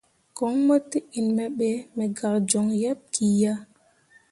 [0.37, 3.53] Koŋ mo te in me be, me gak joŋ yeḅ ki ya.